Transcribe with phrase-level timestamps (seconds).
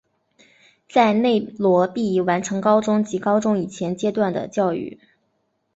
[0.89, 4.99] 在内罗毕完成高中及高中以前阶段的教育。